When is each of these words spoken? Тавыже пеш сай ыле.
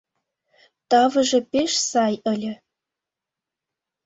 Тавыже 0.89 1.39
пеш 1.51 1.71
сай 1.89 2.15
ыле. 2.33 2.53